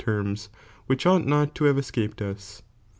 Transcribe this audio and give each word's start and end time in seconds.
terms, 0.03 0.49
which 0.87 1.05
ought 1.05 1.27
not 1.27 1.53
to 1.53 1.65
have 1.65 1.77
escaped 1.77 2.21
ua. 2.21 2.35